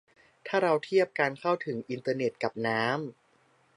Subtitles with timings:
[0.47, 2.93] ถ้าเราเทียบการเข้าถึงอินเทอร์เน็ตกับน้ำ